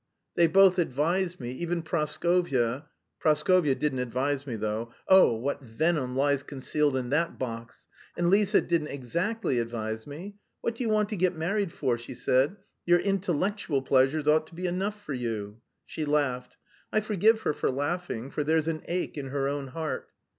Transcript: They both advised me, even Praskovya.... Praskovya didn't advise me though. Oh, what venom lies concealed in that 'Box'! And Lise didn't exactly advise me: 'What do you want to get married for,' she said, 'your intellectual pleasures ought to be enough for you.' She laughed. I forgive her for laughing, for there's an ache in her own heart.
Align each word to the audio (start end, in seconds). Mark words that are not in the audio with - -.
They 0.33 0.47
both 0.47 0.79
advised 0.79 1.39
me, 1.39 1.51
even 1.51 1.83
Praskovya.... 1.83 2.87
Praskovya 3.19 3.75
didn't 3.75 3.99
advise 3.99 4.47
me 4.47 4.55
though. 4.55 4.95
Oh, 5.07 5.35
what 5.35 5.61
venom 5.61 6.15
lies 6.15 6.41
concealed 6.41 6.95
in 6.97 7.11
that 7.11 7.37
'Box'! 7.37 7.87
And 8.17 8.31
Lise 8.31 8.53
didn't 8.53 8.87
exactly 8.87 9.59
advise 9.59 10.07
me: 10.07 10.37
'What 10.61 10.73
do 10.73 10.83
you 10.83 10.89
want 10.89 11.09
to 11.09 11.15
get 11.15 11.35
married 11.35 11.71
for,' 11.71 11.99
she 11.99 12.15
said, 12.15 12.55
'your 12.83 12.97
intellectual 12.99 13.83
pleasures 13.83 14.27
ought 14.27 14.47
to 14.47 14.55
be 14.55 14.65
enough 14.65 14.99
for 14.99 15.13
you.' 15.13 15.61
She 15.85 16.03
laughed. 16.03 16.57
I 16.91 16.99
forgive 16.99 17.41
her 17.41 17.53
for 17.53 17.69
laughing, 17.69 18.31
for 18.31 18.43
there's 18.43 18.67
an 18.67 18.81
ache 18.85 19.19
in 19.19 19.27
her 19.27 19.47
own 19.47 19.67
heart. 19.67 20.09